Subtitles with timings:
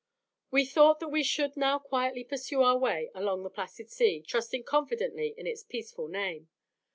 [0.49, 4.63] We thought that we should now quietly pursue our way upon the placid sea, trusting
[4.63, 6.49] confidently in its peaceful name.